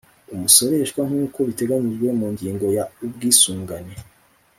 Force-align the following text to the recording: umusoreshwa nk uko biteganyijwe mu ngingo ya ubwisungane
umusoreshwa 0.35 1.01
nk 1.09 1.15
uko 1.25 1.39
biteganyijwe 1.47 2.07
mu 2.19 2.27
ngingo 2.33 2.65
ya 2.77 2.83
ubwisungane 3.05 3.95